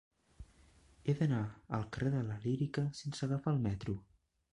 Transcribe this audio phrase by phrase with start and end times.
[1.03, 1.41] He d'anar
[1.77, 3.97] al carrer de la Lírica sense agafar el metro.